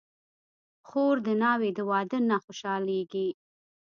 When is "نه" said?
2.29-2.37